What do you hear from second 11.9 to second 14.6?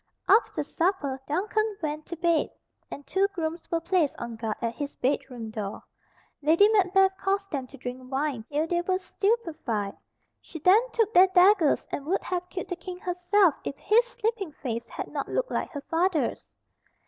and would have killed the King herself if his sleeping